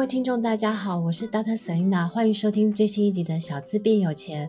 [0.00, 1.54] 各位听众，大家好，我是 Dr.
[1.54, 4.48] Selina，欢迎收听最新一集的《小资变有钱》。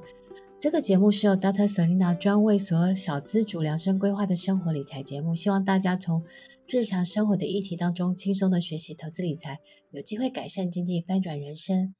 [0.58, 1.68] 这个节目是由 Dr.
[1.70, 6.24] Selina 专为所有小资主量身规划的生活理财节目，希望大家从
[6.68, 11.96] 日常生活的议题当中轻松的学习投资理财，有机会改善经济，翻转人生。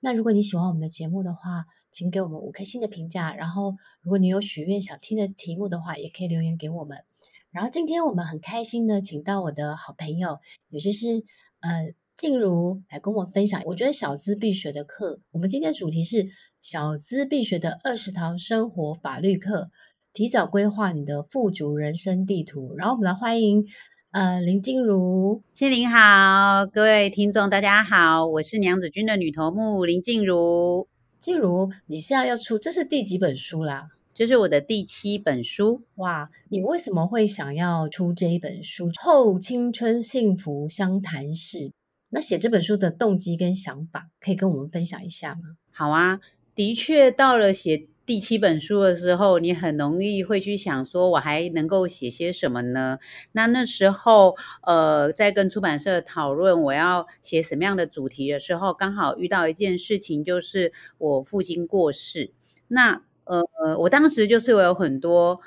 [0.00, 3.32] 那如果你喜欢我们的节目的话，请给我们五颗星的评价。
[3.32, 7.04] 然后，如果你有许愿想听的题目的话，也可以留言给我们。
[7.52, 11.22] 然后，今天我们很开心的请到我的好朋友，也就是
[11.60, 11.94] 呃。
[12.18, 15.20] 静茹来跟我分享，我觉得小资必学的课。
[15.30, 16.26] 我们今天的主题是
[16.60, 19.70] 小资必学的二十堂生活法律课，
[20.12, 22.74] 提早规划你的富足人生地图。
[22.76, 23.64] 然后我们来欢迎
[24.10, 30.88] 呃林静茹，谢林好，各位听众大家好，我是娘子军的女头目林静茹。
[31.20, 33.90] 静茹，你现在要出，这是第几本书啦？
[34.12, 35.82] 这是我的第七本书。
[35.94, 38.90] 哇，你为什么会想要出这一本书？
[39.00, 41.70] 后青春幸福相谈室。
[42.10, 45.56] 那写这本书的动机跟想法，可以跟我们分享一下吗？
[45.70, 46.20] 好啊，
[46.54, 52.98] 的确，到了写第七本书的时候，你很容易会去想说，我还能够写些什么呢？
[53.32, 62.32] 那那时候，呃，在跟出版社讨论我要写什么样的主题的时候，刚好遇到一件事情，就是我父亲过世。
[62.68, 63.42] 那呃，
[63.80, 65.40] 我当时就是我有很多。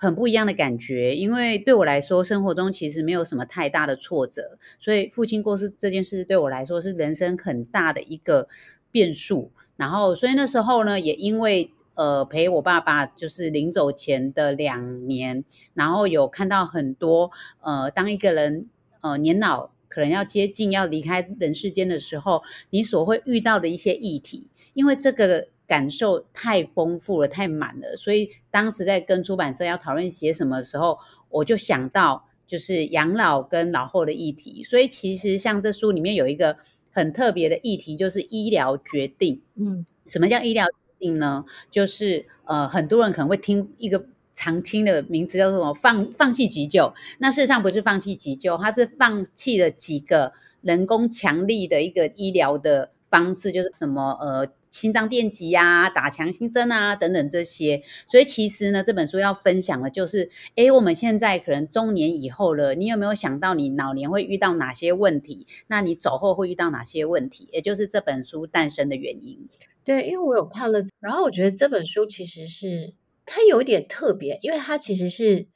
[0.00, 8.48] 很不一样的感觉，因为对我来说，生活中其实没有什么太大的挫折，所以父亲过世这件事对我来说是人生很大的一个
[8.92, 9.50] 变数。
[9.76, 15.44] 然后，所以那时候呢，也因为呃陪我爸爸就是临走前的两年，
[15.74, 18.68] 然后有看到很多呃，当一个人
[19.00, 25.48] 呃年老可能要接近要离开人世间的时候，你所会遇到的一些议题，因为这个。
[25.68, 30.98] 感受太丰富了，太满了，所以当时在跟出版社要讨论写什么的时候，
[31.28, 34.64] 我就想到就是养老跟老后的议题。
[34.64, 36.56] 所以其实像这书里面有一个
[36.90, 39.42] 很特别的议题，就是医疗决定。
[39.56, 41.44] 嗯，什么叫医疗决定呢？
[41.70, 46.94] 就是呃，很多人可能会听一个常听的名词叫做什么放放弃急救。
[47.18, 54.48] 那事实上不是放弃急救，它是放弃了几个人工强力的一个医疗的方式，就是什么呃。
[54.70, 57.82] 心脏电极呀，打强心针啊，等等这些。
[58.06, 65.46] 所以其实呢，这本书要分享的就是，诶，我们现在可能中年以后了，你有没有想到你老年会遇到哪些问题？
[65.66, 67.48] 那你走后会遇到哪些问题？
[67.52, 69.48] 也就是这本书诞生的原因。
[69.84, 72.92] 对，因为我有看了，然后我觉得这本书其实是
[73.24, 75.46] 它有一点特别，因为它其实是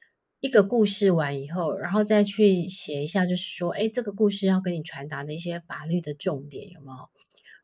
[0.40, 7.08] 一个故事完以后，然后再去写一下，就是说，诶，这个故事要跟你传达的一些法律的重点有没有？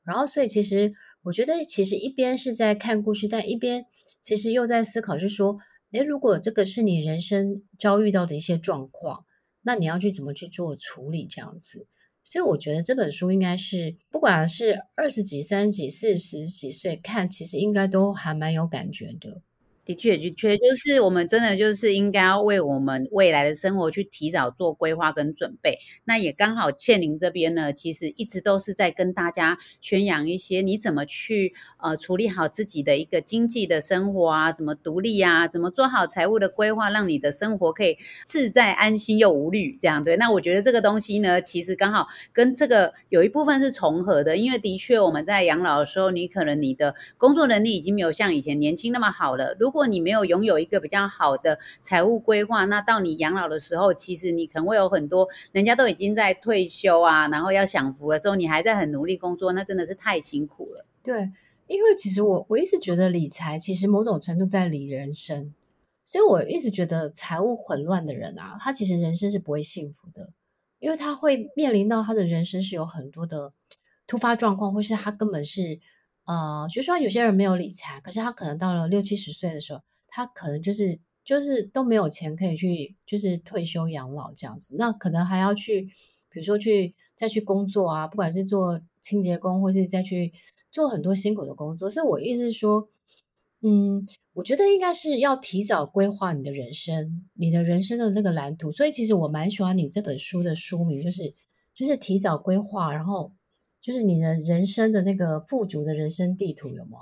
[0.05, 0.93] 然后，所以其实。
[1.29, 3.85] 我觉得其实一边是在看故事，但一边
[4.23, 5.59] 其实又在思考，就是说，
[5.93, 9.27] 诶，如果这个是你人生遭遇到的一些状况，
[9.63, 11.87] 那你要去怎么去做处理这样子？
[12.25, 19.43] 所以我觉得这本书应该是，不管是二十几、三十几、四十几岁看，其实应该都还蛮有感觉的。
[19.89, 25.79] 的确，的确，就是我们真的就是应该要为我们未来的生活去提早做规划跟准备。
[26.05, 40.19] 那也刚好倩玲这边呢，其实一直都是在跟大家宣扬一些你怎么去呃处理好自己的一个经济的生活啊，怎么独立啊，怎么做好财务的规划，让你的生活可以自在安心又无虑这样对。
[40.19, 49.57] 那我觉得这个东西呢，其实刚好跟这个有一部分是重合的，因为的确我们在养老的时候，你可能你的工作能力已经没有像以前年轻那么好了。
[49.59, 60.85] 如果如果你没有拥有一个比较好的财务规划，那到你养老的时候，其实你可能会有很多人家都已经在退休啊，然后要享福的时候，你还在很努力工作，那真的是太辛苦了。
[61.01, 61.31] 对，
[61.69, 65.55] 因为其实我我一直觉得理财其实某种程度在理人生，
[66.05, 70.33] 所以我一直觉得财务混乱的人啊，他其实人生是不会幸福的，
[70.81, 73.53] 因为他会面临到他的人生是有很多的
[74.09, 75.79] 突发状况，或是他根本是。
[76.29, 85.89] 呃，就说有些人没有理财，可是他可能到了六七十岁的时候，他可能就是就是都没有钱可以去就是退休养老这样子，那可能还要去，
[86.29, 90.31] 比如说去再去工作啊，不管是做清洁工，或是再去
[90.71, 91.89] 做很多辛苦的工作。
[91.89, 92.91] 所以我意思是说，
[93.63, 98.71] 嗯，我觉得应该是要提早规划你的人生，你的人生的那个蓝图。
[98.71, 101.33] 所以其实我蛮喜欢你这本书的书名，就是
[101.75, 103.33] 就是提早规划，然后
[103.81, 106.99] 就是你的人生的那个富足的人生地图有没有？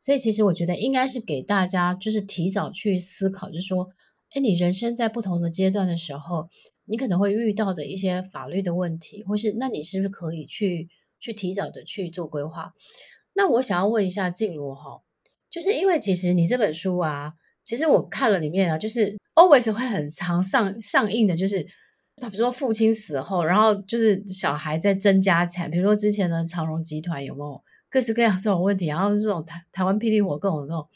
[0.00, 3.88] 所以其实我觉得应该是给大家就是提早去思考，就是说，
[4.30, 6.48] 哎，你人生在不同的阶段的时候，
[6.86, 10.88] 你可能会遇到的一些法律的问题，或是那你是不是可以去
[11.20, 12.72] 去提早的去做规划？
[13.34, 15.02] 那我想要问一下静茹哈。
[15.48, 21.66] 就是因为其实你这本书啊，其实我看了里面啊，就是 always 会很常上上映的，就是
[22.16, 30.86] 比如说父亲死后，然后就是小孩在争家产，比如说之前的长荣集团有没有各式各样这种问题，然后这种台台湾霹雳火各种这种。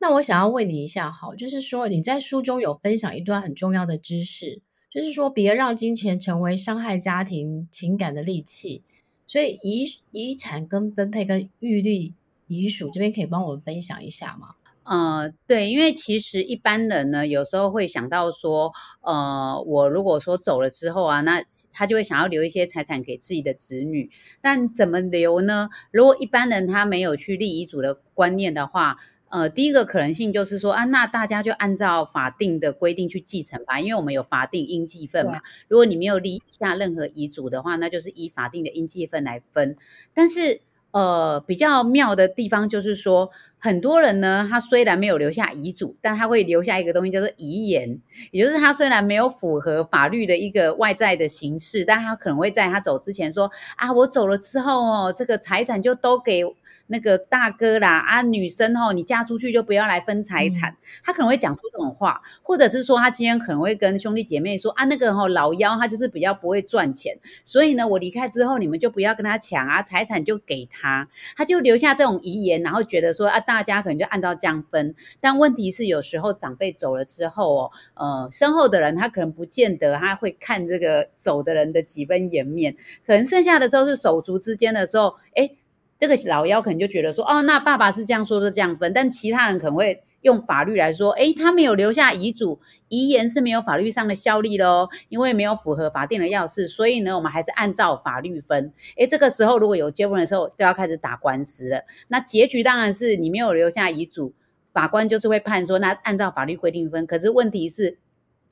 [0.00, 4.60] 那我想要问你一下，好，就是说你在书中有分享一段很重要的知识，
[4.92, 8.82] 就是说别让金钱成为伤害家庭情感的利器，
[9.26, 12.14] 所以遗遗产跟分配跟预立。
[12.50, 14.54] 遗嘱这边可以帮我们分享一下吗？
[14.90, 21.44] 呃，对，因为其实一般人呢，有时候会想到说，呃，我如果说走了之后啊，那
[21.74, 25.68] 他就会想要留一些财产给自己的子女，但怎么留呢？
[25.90, 28.96] 如果一般人他没有去立遗嘱的观念的话，
[29.28, 35.42] 呃，第一个可能性就是说啊，那大家就按照法定的规定去继承吧，因为我们有法定应继分嘛。
[35.68, 39.76] 如果你没有立下任何遗嘱的话，那就是依法定的应继分来分，
[40.14, 40.62] 但是。
[40.90, 48.00] 呃，比较妙的地方就是说，很多人呢，他虽然没有留下遗嘱，但他会留下一个东西叫做遗言，
[48.30, 56.42] 也就是他虽然没有符合法律的一个外在的形式，但他可能会在他走之前说啊，我走了之后哦，这个财产就都给
[56.86, 60.70] 那个大哥啦，啊，女生哦，你嫁出去就不要来分财产。
[60.70, 70.78] 嗯、他可能会讲出这种话，或者是说他今天可能会跟兄弟姐妹说啊，那个哦老幺他就是比较不会赚钱，所以呢，我离开之后你们就不要跟他抢啊，财产就给他。
[70.78, 74.94] 他他就留下这种遗言，然后觉得说啊，大家可能就按照这样分。
[75.22, 85.50] 但问题是，有时候长辈走了之后哦，呃，身后的人他可能不见得他会看这个走的人的几分颜面，可能剩下的时候是手足之间的时候，哎，
[85.98, 88.92] 这个老幺可能就觉得说，哦，那爸爸是这样说的，这样分。
[88.92, 90.02] 但其他人可能会。
[90.22, 92.58] 用法律来说，诶，他没有留下遗嘱，
[92.88, 98.72] 遗言是没有法律上的效力的哦，因为没有符合法定的要事，所以呢，我们还是按照法律分。
[98.96, 101.82] 诶，这个时候如果有纠纷的时候，都要开始打官司了。
[102.08, 104.34] 那结局当然是你没有留下遗嘱，
[104.72, 107.06] 法官就是会判说，那按照法律规定分。
[107.06, 107.98] 可是问题是。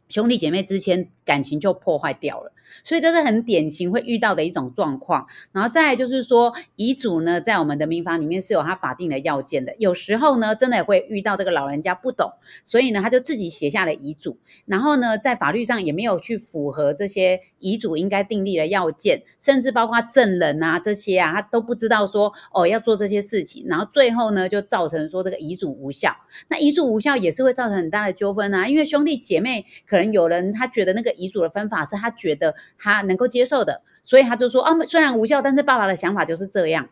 [0.08, 2.52] 兄弟姐妹之间感情就破坏掉了，
[2.84, 5.26] 所以这是很典型会遇到的一种状况。
[5.52, 9.74] 然后再就是说，遗嘱呢，在我们的民法里面是有它法定的要件的。
[9.78, 12.30] 有时候呢，真的会遇到这个老人家不懂，
[12.62, 14.38] 所以呢，他就自己写下了遗嘱。
[14.66, 23.64] 然后呢，在法律上也没有去符合这些遗嘱应该订立的要件，甚至包括证人啊这些啊，他都不知道说哦要做这些事情。
[23.66, 26.14] 然后最后呢，就造成说这个遗嘱无效。
[26.48, 29.95] 那遗嘱无效也是会造成很大的纠纷啊，因为兄弟姐妹可。
[29.96, 36.90] 可能有人他觉得那个遗嘱的分法是他觉得他能够接受的，所以他就说啊，虽然无效，但是爸爸的想法就是这样。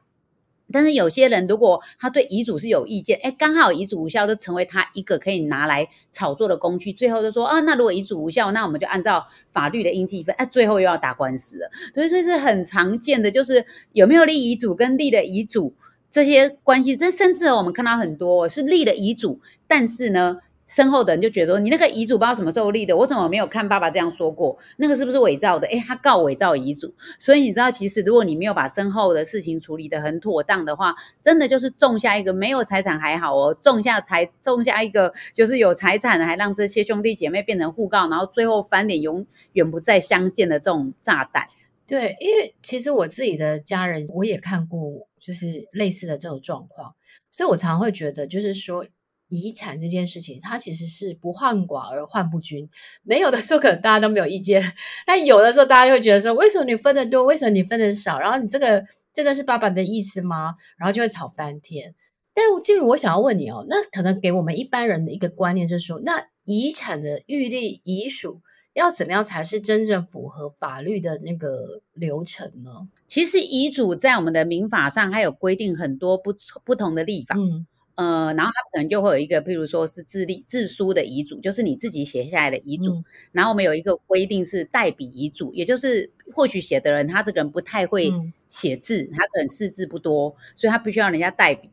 [0.72, 6.94] 但是有些人如果他对遗嘱是有意见，哎，刚好遗嘱无效，就成为他一个可以拿来炒作的工具。
[6.94, 10.34] 最后就说啊，那如果遗嘱无效，那我们就按照法律的应继分。
[10.36, 11.70] 哎，最后又要打官司了。
[11.92, 15.74] 所以，所以是很常见的，就是有没有立遗嘱跟立的遗嘱
[16.08, 16.96] 这些关系。
[16.96, 20.38] 这甚至我们看到很多是立了遗嘱，但是呢。
[20.66, 24.56] 身后的人就觉得说，你那个遗嘱不知道什么时候立的，我怎么没有看爸爸这样说过？
[24.78, 25.66] 那个是不是伪造的？
[25.68, 41.46] 诶，他告伪造遗嘱，所以你知道，其实如果你没有把身后的事情处理得很妥当的话，真的就是种下一个没有财产还好哦，种下财种下一个就是有财产，还让这些兄弟姐妹变成互告，然后最后翻脸永远不再相见的这种炸弹。
[41.86, 46.94] 对，因为其实我自己的家人我也看过，就是类似的这种状况，
[47.30, 48.86] 所以我常常会觉得，就是说。
[49.34, 52.70] 遗产这件事情，它其实是不患寡而患不均。
[53.02, 54.62] 没有的时候，可能大家都没有意见；
[55.04, 58.18] 但有的时候，大家就会觉得说，为什么你分的多，为什么你分的少？
[58.20, 60.54] 然后你这个真的是爸爸的意思吗？
[60.78, 61.94] 然后就会吵翻天。
[62.32, 68.40] 但静茹，我想要问你哦，那可能给我们一般人的一个观念就是说，那遗产的预立遗嘱
[68.72, 72.70] 要怎么样才是真正符合法律的那个流程呢？
[73.06, 77.36] 其实遗嘱在我们的民法上还有规定很多不不同的立法。
[77.36, 77.66] 嗯。
[77.96, 82.92] 呃，然后他可能就会有一个，譬如说是自立自书的遗嘱，就是你自己写下来的遗嘱。
[82.92, 88.12] 嗯、然后我们有一个规定是代笔遗嘱，也就是或许写的人他这个人不太会
[88.48, 91.70] 写字，嗯、他可能识字不多，所以他必须要人家代笔。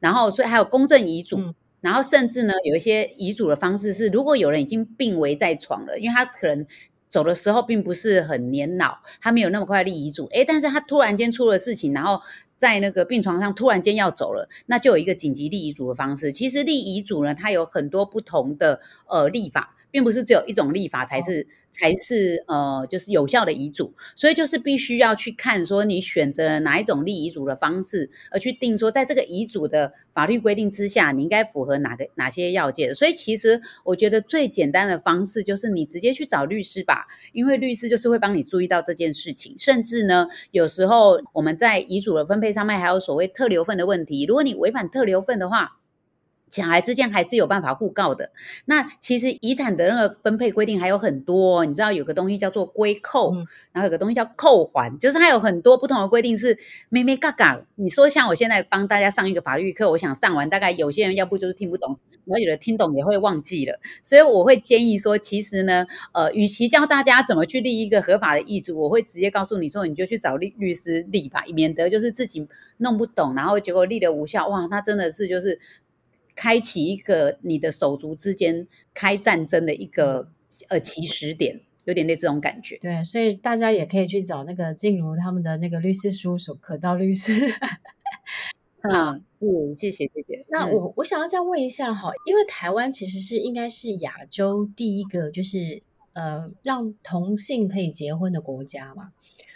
[0.00, 1.36] 然后，所以还有公证遗嘱。
[1.38, 6.66] 嗯、然后甚至呢，有一些遗嘱的方式是，如果有人已经病危在床了，因为他可能
[7.08, 10.24] 走的时候并不是很年老，他没有那么快立遗嘱。
[10.28, 12.22] 诶，但是他突然间出了事情，然后。
[12.62, 16.30] 在那个病床上突然间要走了，那就有一个紧急立遗嘱的方式。
[16.30, 19.74] 其实立遗嘱呢，它有很多不同的呃立法。
[19.92, 32.94] 并不是只有一种立法才是、哦、才是呃，就是有效的遗嘱，所以就是必须要去看说你选择哪一种立遗嘱的方式，而去定说在这个遗嘱的法律规定之下，你应该符合哪个哪些要件。
[32.94, 39.54] 所以其实我觉得最简单的方式就是你直接去找律师吧，因为律师就是会帮你注意到这件事情。
[39.58, 45.81] 甚至呢，有时候我们在遗嘱的分配上面还有所谓特留份的问题，如果你违反特留份的话。
[46.52, 48.30] 小孩之间还是有办法互告的。
[48.66, 56.56] 那其实遗产的那个分配规定还有很多，你知道有个东西叫做归扣，嗯、然后有个东西叫扣还，就是它有很多不同的规定是
[56.90, 57.60] 妹妹嘎嘎。
[57.76, 63.80] 你说像我现在帮大家上一个法律课，我想上完，大概有些人要不就是听不懂，然后有的听懂也会忘记了。
[64.04, 74.46] 所以我会建议说，其实呢，呃，与其教大家怎么去立一个合法的遗嘱，我会直接告诉你说，你就去找律律师立吧，免得就是自己弄不懂，然后结果立了无效。
[74.48, 75.58] 哇，那真的是就是。
[76.42, 80.28] 开启一个你的手足之间开战争的一个
[80.70, 82.76] 呃起始点，有点类似这种感觉。
[82.78, 87.30] 对，所以大家也可以去找那个静茹他们的那个律师事务所，可道律师。
[88.82, 90.44] 嗯，是，谢谢，谢谢。
[90.48, 95.80] 那我我想要再问一下哈，因为台湾其实是应该是亚洲第一个就是
[96.14, 99.12] 呃让同性可以结婚的国家嘛。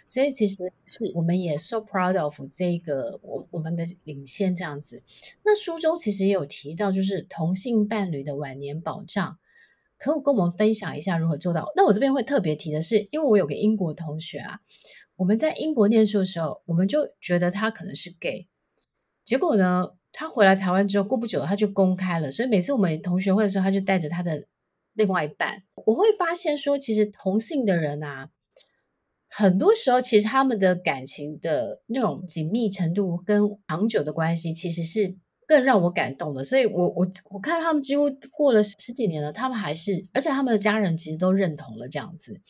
[0.08, 5.02] 所以其实是我们也 so proud of 这个我我们的领先这样子。
[5.44, 9.38] 那书中其实也有提到，就是同性伴侣的晚年保障，
[9.98, 11.72] 可否跟我们分享一下如何做到？
[11.74, 14.60] 那我这边会特别提的是，因为我有个英国同学啊，
[15.16, 18.46] 我们在英国念书的时候，我们就觉得他可能是 gay，
[19.24, 24.46] 结果呢，他回来台湾之后过不久他就公开了，所以每次我们同学会的时候，他就带着他的
[24.94, 28.30] 另外一半，我会发现说，其实同性的人啊。
[29.38, 35.14] 很多时候，其实他们的感情的那种紧密程度跟长久的关系，其实是
[35.46, 36.42] 更让我感动的。
[36.42, 42.40] 所以我，我我看他们几乎过了十几年了，他们还是，而且他们的家人其实都认同了这样子。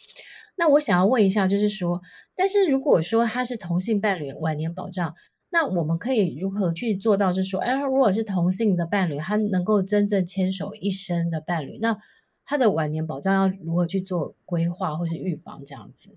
[0.56, 2.00] 那我想要问一下，就是说，
[2.36, 5.12] 但是如果说他是同性伴侣晚年保障，
[5.50, 7.32] 那我们可以如何去做到？
[7.32, 11.98] 就是说，哎，如果是同性的伴侣，他能够真正牵手一生的伴侣，那
[12.44, 16.10] 他的晚年保障要如何去做规划或是预防这样子？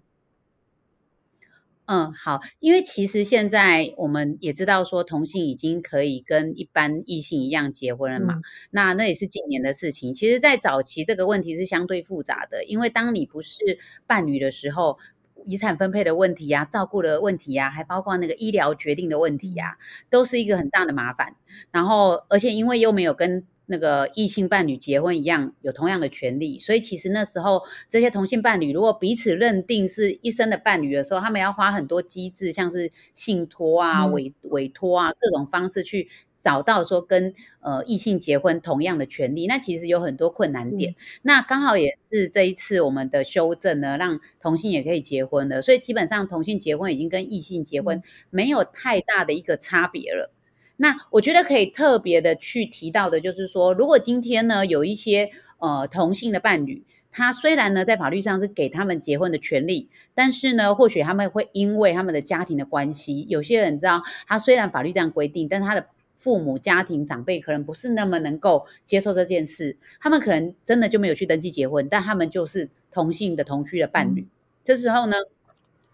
[1.91, 10.13] 嗯，好，因为其实现在我们也知道说同性已经可以跟一般异性一样结婚了嘛，嗯、那那也是近年的事情。
[10.13, 13.58] 其实，在早期这个问题是相对复杂的，因为当你不是
[14.05, 15.00] 伴侣的时候，
[15.48, 19.77] 遗产分配的问题呀、啊、照顾的问题呀、啊，还包括那个医疗决定的问题呀、啊，
[20.12, 21.36] 都是一个很大的麻烦。
[21.72, 36.09] 然后，而且因为又没有跟那个异性伴侣结婚一样有同样的权利，所以其实那时候这些同性伴侣如果彼此认定是一生的伴侣的时候，他们要花很多机制，像是信托啊、委委托啊各种方式去
[36.39, 40.93] 找到说跟呃异性结婚同样的权利，那其实有很多困难点。
[40.93, 50.33] 嗯、那刚好也是这一次我们的修正呢，让同性也可以结婚了，所以基本上同性结婚已经跟异性结婚没有太大的一个差别了。
[50.81, 74.29] 那我觉得可以特别的去提到的，就是说，如果今天呢有一些呃同性的伴侣，他虽然呢在法律上是给他们结婚的权利，但是呢，或许他们会因为他们的家庭的关系，有些人知道，他虽然法律这样规定，但他的父母家庭长辈可能不是那么能够接受这件事，他们可能真的就没有去登记结婚，但他们就是同性的同居的伴侣，嗯、
[74.63, 75.17] 这时候呢。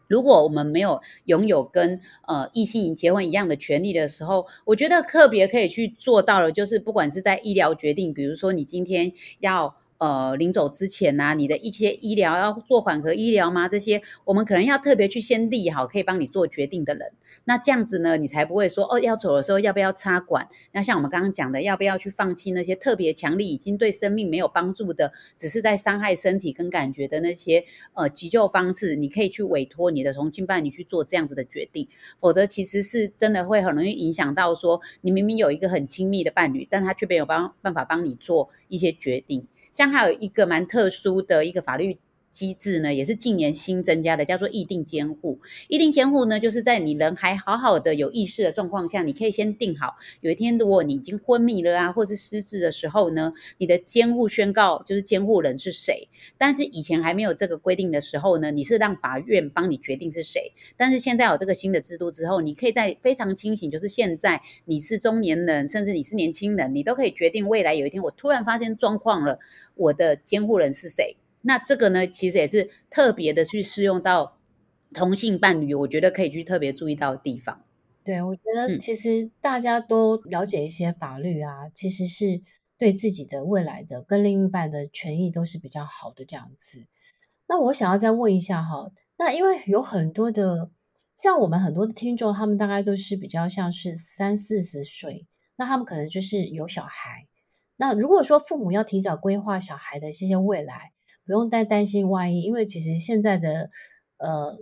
[0.07, 9.75] 如果我们没有拥有跟呃异性结婚一样的权利的时候，我觉得特别可以去做到了，就是不管是在医疗决定，比如说你今天要。
[9.97, 13.67] 呃，临走之前啊，你的一些医疗要做缓和医疗吗？
[13.67, 17.13] 这些我们可能要特别去先立好，可以帮你做决定的人。
[17.45, 20.47] 那这样子呢，你才不会说哦，要走的时候要不要插管？
[20.73, 28.95] 那像我们刚刚讲的，要不要去放弃那些特别强力、已经对生命没有帮助的，只是在伤害身体跟感觉的那些呃急救方式？
[28.95, 31.87] 你可以去委托你的同性伴侣去做这样子的决定，
[32.19, 39.47] 否则其实是真的会很容易影响到说，你明明有一个很亲密的伴侣，但他却没有帮办法帮你做一些决定。
[39.75, 41.99] 像还有一个蛮特殊的一个法律。
[42.35, 45.39] 机制呢，也是近年新增加的，叫做意定监护。
[45.69, 56.09] 意定监护呢，就是在你人还好好的有意识的状况下，你可以先定好，有一天如果你已经昏迷了啊，或是失智的时候呢，你的监护宣告就是监护人是谁。
[56.37, 60.51] 但是以前还没有这个规定的时候呢，你是让法院帮你决定是谁。
[60.75, 69.39] 但是现在有这个新的制度之后，你可以在非常清醒，就是现在你是中年人，甚至你是年轻人，你都可以决定未来有一天我突然发现状况了，
[69.75, 71.15] 我的监护人是谁。
[71.47, 74.39] 那这个呢，其实也是特别的去适用到
[74.93, 77.63] 同性伴侣，我觉得可以去特别注意到的地方。
[78.03, 82.41] 对，我觉得其实大家都了解一些法律啊，嗯、其实是
[82.77, 86.87] 对自己的未来的跟另一半的权益都是比较好的这样子。
[87.47, 90.71] 那我想要再问一下哈，那因为有很多的
[91.15, 97.27] 像我们很多的听众，他们大概都是比较像是三四十岁，那他们可能就是有小孩。
[97.77, 100.91] 那如果说父母要提早规划小孩的这些未来，
[101.25, 103.69] 不用太担心万一，因为其实现在的
[104.17, 104.59] 呃，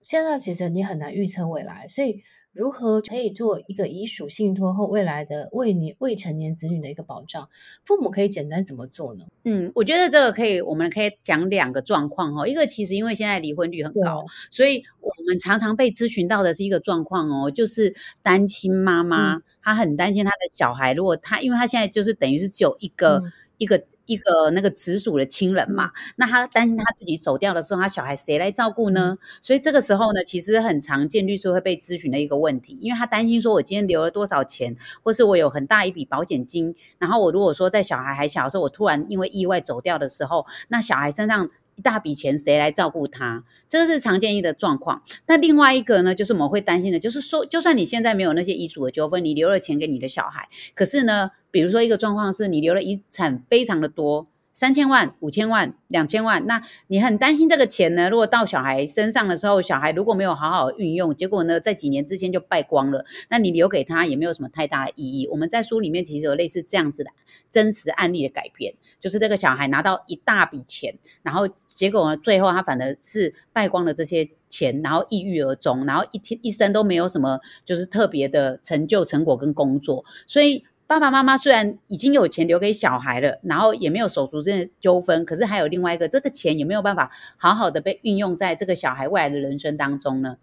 [0.00, 2.22] 现在其实你很难预测未来，所以。
[2.54, 7.48] 如何可以做一个遗属信托后未来的未年未成年子女的一个保障？
[7.86, 9.24] 父母可以简单怎么做呢？
[9.44, 12.46] 嗯，我觉得这个可以，我们可以讲两个状况哈。
[12.46, 23.82] 一个其实因为现在离婚率很高，所以我们常常被咨询到的是一个状况哦，就是单亲妈妈，嗯、她很担心她的小孩，如果她因为她现在就是等于是只有一个、嗯、一个。
[24.12, 29.16] 一个那个直属的亲人嘛，那他担心他自己走掉的时候，他小孩谁来照顾呢？
[29.42, 41.50] 所以这个时候呢，其实很常见律师会被咨询的一个问题，因为他担心说，我今天留了多少钱，或是我有很大一笔保险金，然后我如果说在小孩还小的时候，我突然因为意外走掉的时候，那小孩身上。
[41.82, 43.44] 大笔钱谁来照顾他？
[43.68, 45.02] 这个是常见的状况。
[45.26, 54.28] 那另外一个呢，就是我们会担心的，就是说，就算你现在没有那些遗嘱的纠纷，你留了钱给你的小孩，可是呢，比如说一个状况是你留了遗产非常的多。
[54.52, 58.10] 三千万、五千万、两千万，那你很担心这个钱呢？
[58.10, 65.26] 如果到小孩身上的时候，小孩如果没有好好运用，结果呢，在几年之间就败光了，那你留给他也没有什么太大的意义。
[65.28, 67.10] 我们在书里面其实有类似这样子的
[67.50, 80.64] 真实案例的改编，就是这个小孩拿到一大笔钱，然后结果呢，最后他反而是败光了这些钱，然后抑郁而终，然后一天一生都没有什么就是特别的成就、成果跟工作，所以。
[80.92, 90.36] 爸爸妈妈虽然已经有钱留给小孩了，然后也没有手足之间的纠纷，可是还有另外一个，这个钱也没有办法好好的被运用在这个小孩未来的人生当中呢？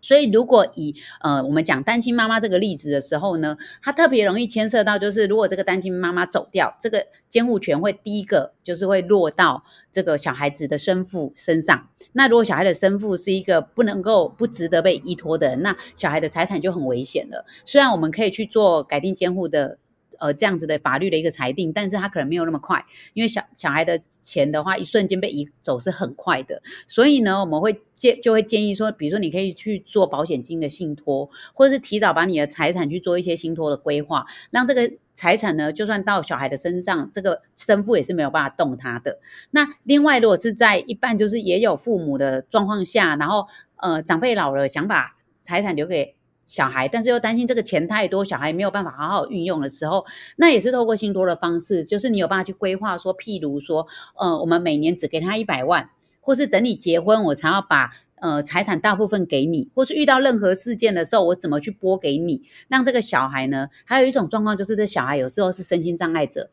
[0.00, 11.88] 所以，如果以呃我们讲单亲妈妈这个例子的时候呢，它特别容易牵涉到，就是如果这个单亲妈妈走掉，这个监护权会第一个就是会落到这个小孩子的生父身上。
[12.12, 17.44] 那如果小孩的生父是一个不能够不值得被依托的人，那小孩的财产就很危险了。
[17.64, 19.78] 虽然我们可以去做改定监护的。
[20.18, 39.18] 呃，这样子的法律的一个裁定，但是他可能没有那么快，因为小小孩的钱的话，一瞬间被移走是很快的，所以呢，我们会建就会建议说，比如说你可以去做保险金的信托，或者是提早把你的财产去做一些信托的规划，让这个财产呢，就算到小孩的身上，这个生父也是没有办法动他的。
[39.50, 46.17] 那另外，如果是在一半就是也有父母的状况下，然后呃长辈老了想把财产留给。
[46.48, 50.06] 小孩，但是又担心这个钱太多，小孩没有办法好好运用的时候，
[50.36, 53.86] 那也是透过信托的方式，就是你有办法去规划说，譬如说，
[54.18, 63.68] 呃，我们每年只给他一百万，或是等你结婚，我才要把呃财产大部分给你，或是遇到任何事件的时候，我怎么去拨给你，让这个小孩呢？
[63.84, 66.50] 还有一种状况就是，这小孩有时候是身心障碍者。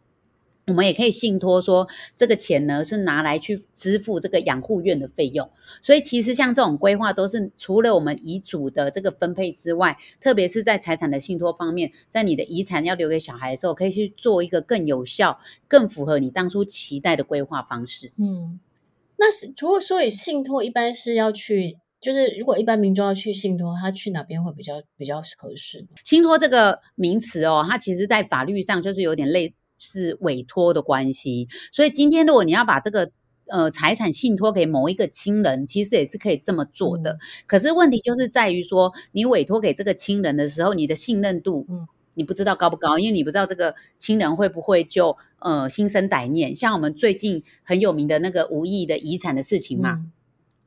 [0.68, 5.48] 我们也可以信托说，这个钱呢是拿来去支付这个养护院的费用。
[5.80, 18.12] 所以其实像这种规划，都是除了我们遗嘱的这个分配之外，特别是在财产的信托方面，在你的遗产要留给小孩的时候，可以去做一个更有效、更符合你当初期待的规划方式。
[18.18, 18.60] 嗯，
[19.18, 25.86] 那是如果说以信托，一般是要去，就是如果一般民众要去信托，他去哪边会比较比较合适？
[26.04, 29.54] 信托这个名词哦，它其实在法律上就是有点类。
[29.78, 33.12] 是委托的关系，所以今天如果你要把这个
[33.48, 37.12] 呃财产信托给某一个亲人，其实也是可以这么做的。
[37.12, 46.56] 嗯、可是问题就是在于说，你委托给这个亲人的时候，你的信任度，嗯，你不知道高不高，因为你不知道这个亲人会不会就呃心生歹念。
[46.56, 49.92] 像我们最近很有名的那个无意的遗产的事情嘛。
[49.92, 50.12] 嗯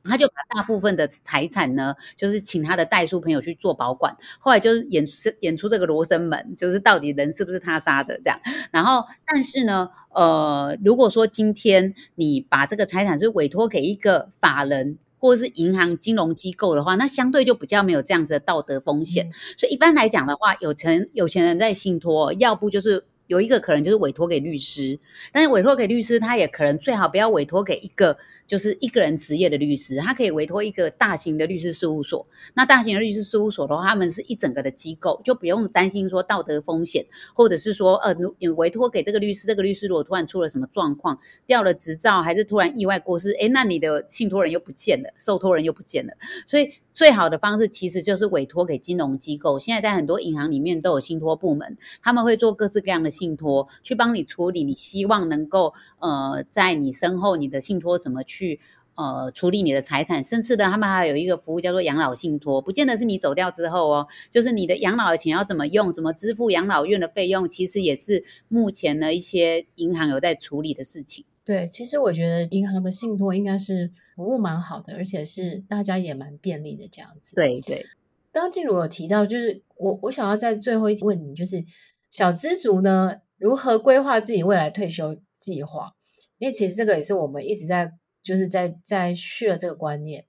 [0.09, 8.39] 他就把大部分的财产呢，就是请他的代书朋友去做保管，后来就是演出演出这个罗生门，就是到底人是不是他杀的这样。
[8.71, 19.27] 然后，但是呢，呃，如果说今天你把这个财产是委托给一个法人或者是银行金融机构的话，那相对就比较没有这样子的道德风险。
[19.27, 23.05] 嗯、所以一般来讲的话，有钱有钱人在信托，要不就是。
[23.29, 24.99] 有一个可能就是委托给律师，
[25.31, 32.27] 但是委托给律师，他也可能最好不要委托给一个就是一个人职业的律师，他可以委托一个大型的律师事务所。
[32.55, 46.13] 那大型的律师事务所的话，他们是一整个的机构，就不用担心说道德风险，或者是说呃，你委托给这个律师，这个律师如果突然出了什么状况，掉了执照，还是突然意外过世，诶，那你的信托人又不见了，受托人又不见了，
[46.47, 46.73] 所以。
[46.99, 49.57] 最好的方式其实就是委托给金融机构。
[49.57, 58.59] 现在在很多银行里面都有信托部门，他们会做各式各样的信托，去帮你处理你希望能够呃在你身后你的信托怎么去
[58.95, 71.23] 呃处理你的财产，甚至呢，他们还有一个服务叫做养老信托，不见得是你走掉之后哦，就是你的养老的钱要怎么用，怎么支付养老院的费用，其实也是目前呢一些银行有在处理的事情。
[71.49, 77.35] 对，其实我觉得银行的信托应该是服务蛮好的，而且是大家也蛮便利的这样子。
[77.35, 77.83] 对对，
[78.31, 81.65] 刚刚静茹有提到，就是我我想要在最后一问你，就是
[82.11, 85.95] 小资族呢如何规划自己未来退休计划？
[86.37, 90.23] 因为其实这个也是我们一直在就是在在 share 这个观念，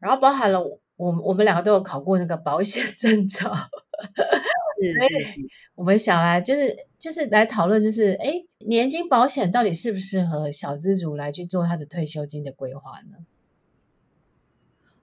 [0.00, 3.54] 然后包含了我我们两个都有考过那个保险证照，
[4.82, 5.40] 是是是，
[5.76, 13.16] 我们想来就是就是来讨论，就是哎，年金保险到底适不适合小资族来去做他的退休金的规划呢？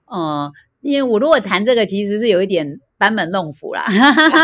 [0.04, 3.84] 呃，因为我如果谈这个，其实是有一点班门弄斧啦，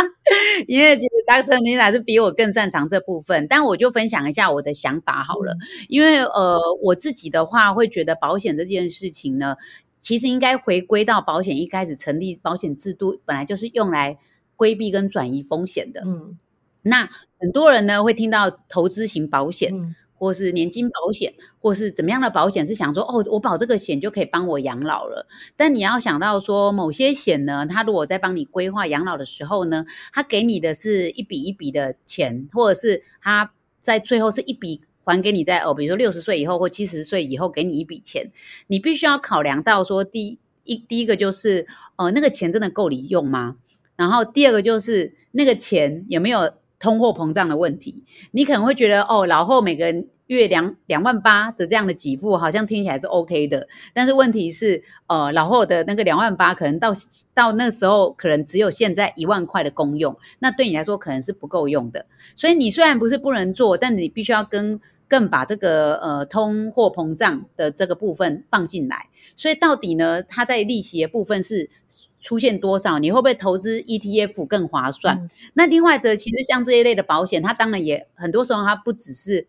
[0.66, 1.44] 因为其实 Dr.
[1.44, 5.52] Selena 是比我更擅长这部分，但我就分享一下我的想法好了。
[5.52, 9.56] 嗯、因为呃，我自己的话会觉得保险这件事情呢，
[10.00, 14.18] 其实应该回归到保险一开始成立，保险制度本来就是用来
[14.56, 16.02] 规避跟转移风险的。
[16.04, 16.36] 嗯，
[16.84, 17.08] 那
[17.40, 19.74] 很多人呢会听到投资型保险。
[19.74, 25.26] 嗯或是年金保险，或是怎么样的保险，是想说哦，我保这个险就可以帮我养老了。
[25.54, 38.30] 但你要想到说，某些险呢，它如果在帮你规划养老的时候呢，它给你的是一笔一笔的钱，或者是它在最后是一笔还给你在哦，比如说六十岁以后或七十岁以后给你一笔钱，
[38.68, 41.66] 你必须要考量到说，第一第一个就是
[41.96, 43.56] 呃，那个钱真的够你用吗？
[43.96, 48.04] 然后第二个就是那个钱有没有通货膨胀的问题？
[48.32, 50.04] 你可能会觉得哦，老后每个。
[50.28, 56.94] 月两两万八的这样的给付，好像听起来是 OK 的，但是问题是，呃，老后的那个两万八，可能到
[57.34, 62.06] 到那时候，可能只有现在一万块的公用，那对你来说可能是不够用的。
[62.34, 69.10] 所以你虽然不是不能做，但你必须要跟更把这个呃通货膨胀的这个部分放进来。
[69.36, 71.68] 所以到底呢，它在利息的部分是
[72.24, 72.98] 出现多少？
[72.98, 75.16] 你会不会投资 ETF 更划算？
[75.18, 79.46] 嗯、那另外的，其实像这一类的保险，它当然也很多时候它不只是。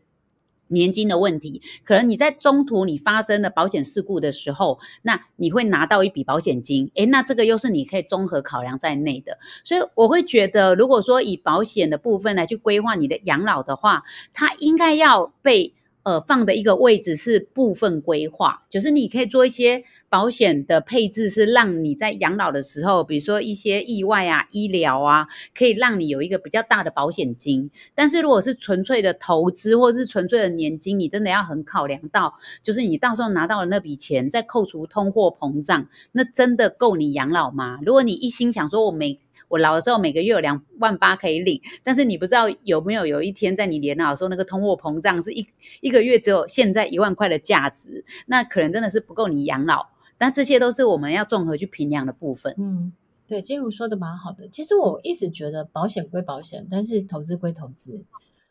[0.69, 9.37] 年金的问题，可能你在中途你发生了保险事故的时候，那你会拿到一笔保险金，诶，那这个又是你可以综合考量在内的。
[9.63, 15.75] 所以我会觉得，如果说以保险的部分来去规划你的养老的话，它应该要被。
[16.05, 27.71] 呃，放的一个位置是部分规划，就是你可以做一些保险的配置，是让你在养老的时候，比如说一些意外啊、医疗啊，可以让你有一个比较大的保险金。
[27.95, 37.79] 但是如果是纯粹的投资或是纯粹的年金，你真的要很考量到，就是你到时候拿到的那笔钱，再扣除通货膨胀，那真的够你养老吗？
[37.83, 45.47] 如果你一心想说，我每我老的时候每个月有两万八可以领，但是你不知道有没有有一天在你年老的时候，那个通货膨胀是一
[45.81, 49.87] 一个月只有现在一万块的价值，那可能真的是不够你养老。
[50.17, 52.55] 但这些都是我们要综合去评量的部分。
[52.57, 52.93] 嗯，
[53.27, 54.47] 对，金如说的蛮好的。
[54.47, 58.05] 其实我一直觉得保险归保险，但是投资归投资，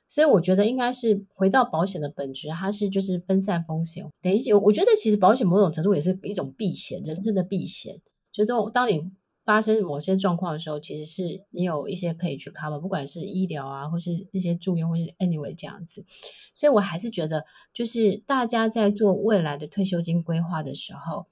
[0.06, 4.06] 所以我觉得应该是回到保险的本质，它是就是分散风险。
[4.20, 7.98] 等于，我觉得其实保险某种程度也是一种避险，人生的避险，
[8.30, 9.10] 就是当你。
[9.44, 16.06] 发生某些状况的时候，其实是你有一些可以去 cover，不管是医疗啊，或是一些住院，或是 anyway 这样子。
[16.54, 21.26] 所以我还是觉得，就是大家在做未来的退休金规划的时候，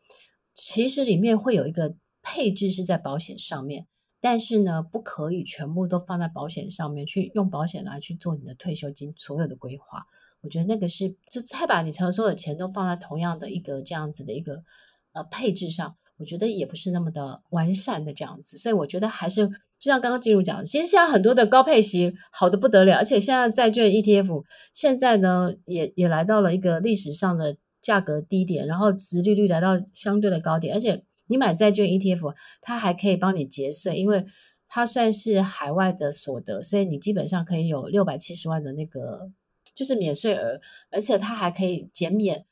[0.54, 3.86] 其实里面会有一个配置是在保险上面，
[4.20, 10.06] 但是呢，不可以全部都放在保险上面去用保险来去做你的退休金所有的规划。
[10.42, 14.64] 我觉得那个是就太把你所有的钱都放在同样的一个这样子的一个
[15.12, 15.96] 呃配置上。
[16.18, 34.24] 我觉得也不是那么的完善的这样子，所以我觉得还是就像刚刚进入讲，其实现在很多的高配型好的不得了，而且现在债券 ETF 现在呢也也来到了一个历史上的价格低点，然后殖利率来到相对的高点，而且你买债券 ETF 它还可以帮你节税，因为
[34.68, 39.30] 它算是海外的所得，所以你基本上可以有六百七十万的那个
[39.74, 42.46] 就是免税额，而且它还可以减免。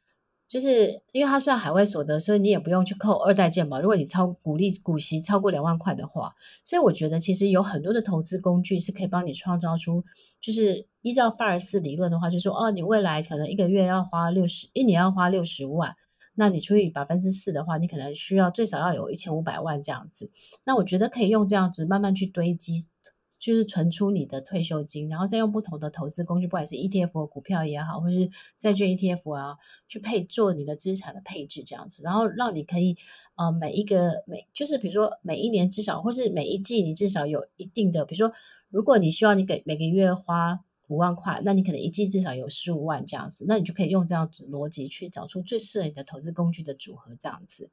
[0.50, 3.80] 就是因为它算海外所得，所以你也不用去扣二代健保。
[3.80, 6.34] 如果你超股利股息超过两万块的话，
[6.64, 10.02] 所以我觉得其实有很多的投资工具是可以帮你创造出，
[10.40, 15.94] 就是依照法尔斯理论的话，就是说哦，你未来可能一个月要花六十，一年要花六十万，
[16.34, 20.32] 那你除以百分之四的话，你可能需要最少要有一千五百万这样子。
[20.64, 22.88] 那我觉得可以用这样子慢慢去堆积。
[23.40, 29.56] 就是存出你的退休金，然后再用不同的投资工具，不管是 ETF 股票也好，或是债券 ETF 啊，
[29.88, 32.98] 去配做你的资产的配置这样子，然后让你可以
[33.36, 38.32] 呃每一个每就是比如说每一年至少或是每一季你至少有一定的，比如说
[38.68, 47.70] 如果你需要你给每个月花五万块，那你可能一季至少有十五万这样子，那你就可以用这样子逻辑去找出最适合你的投资工具的组合这样子。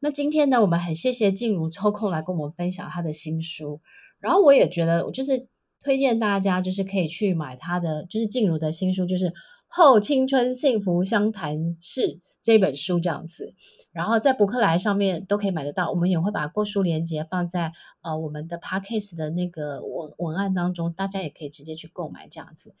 [0.00, 3.80] 那今天呢，我们很谢谢静茹抽空来跟我们分享她的新书，
[4.26, 5.46] 然后我也觉得，就是
[5.84, 9.30] 推荐大家就是可以去买他的，就是静茹的新书，就是
[9.68, 12.00] 《后青春幸福相谈室》
[12.42, 13.54] 这本书这样子，
[13.92, 17.70] 然后在博客来上面都可以买得到，我们也会把购书链接放在
[18.02, 22.74] 呃我们的 Podcast 的那个文文案当中，大家也可以直接去购买这样子。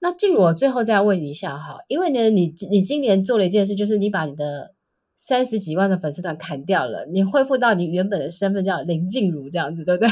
[0.00, 4.74] 那静茹，我最后再问你一下哈，因为呢，你你今年做了一件事，就是你把你的
[5.14, 10.10] 三十几万的粉丝团砍掉了，你恢复到你原本的身份叫林静茹这样子，对不对？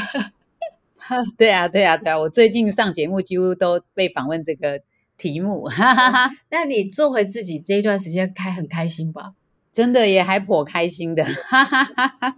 [1.37, 2.19] 对啊，对啊，对啊！
[2.19, 4.81] 我最近上节目几乎都被访问这个
[5.17, 6.31] 题目，哈哈哈。
[6.51, 9.33] 那你做回自己这一段时间开很开心吧？
[9.71, 12.37] 真的也还颇开心的，哈哈哈哈。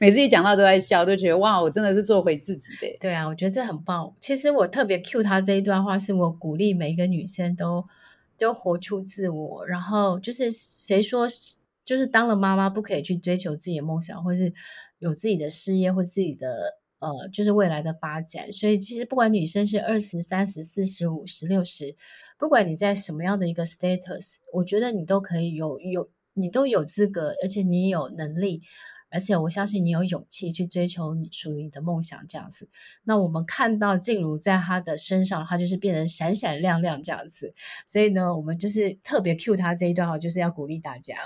[0.00, 2.96] 每次一讲到都在笑，都觉得哇，我真的是做回自己的。
[3.00, 4.14] 对啊，我觉得这很棒。
[4.20, 7.84] 其实我特别 cue 他这一段话，是我鼓励每一个女生都
[8.38, 9.66] 都活出自我。
[9.66, 11.26] 然后就是谁说？
[11.84, 14.52] 就是当了妈妈，不可以去追求自己的梦想，或是
[14.98, 18.52] 有自己的事业，或自己的呃，就是未来的发展。
[18.52, 21.94] 所以，其实不管女生是二十三十、四十、五十、六十，
[22.38, 28.62] 不管你在什么样的一个 status，我觉得你都可以有有，你都有资格，而且你有能力。
[29.16, 32.68] 而且我相信你有勇气去追求你属于你的梦想，这样子。
[33.02, 37.54] 那我们看到静茹在她的身上，她就是变得闪闪亮亮这样子。
[37.86, 41.16] 所以呢，我们就是特别 cue 她这一段话，就是要鼓励大家。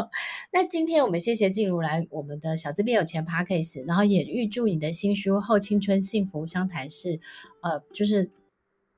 [0.52, 7.16] 那今天我们谢谢静茹来我们的小资变有钱 Podcast，然后也预祝你的新书《后青春幸福相谈室》
[7.62, 8.30] 呃，就是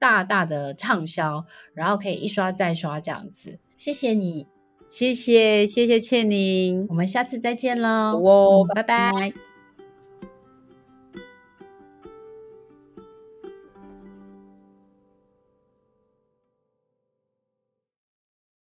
[0.00, 3.60] 大大的畅销，然后可以一刷再刷这样子。
[3.76, 4.48] 谢谢你。
[4.90, 9.12] 谢谢谢谢倩宁，我们下次再见喽，哦，拜拜。
[9.12, 9.49] 拜拜。